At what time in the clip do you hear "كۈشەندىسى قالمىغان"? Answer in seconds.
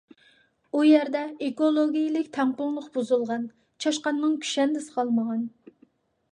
4.47-5.49